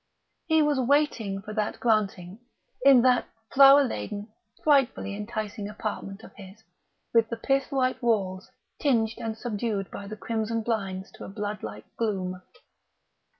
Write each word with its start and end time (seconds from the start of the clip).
He 0.47 0.63
was 0.63 0.79
waiting 0.79 1.43
for 1.43 1.53
that 1.53 1.79
granting, 1.79 2.39
in 2.83 3.03
that 3.03 3.29
flower 3.53 3.83
laden, 3.83 4.29
frightfully 4.63 5.15
enticing 5.15 5.69
apartment 5.69 6.23
of 6.23 6.33
his, 6.37 6.63
with 7.13 7.29
the 7.29 7.37
pith 7.37 7.71
white 7.71 8.01
walls 8.01 8.49
tinged 8.79 9.13
and 9.19 9.37
subdued 9.37 9.91
by 9.91 10.07
the 10.07 10.17
crimson 10.17 10.63
blinds 10.63 11.11
to 11.11 11.23
a 11.25 11.29
blood 11.29 11.61
like 11.61 11.85
gloom. 11.97 12.41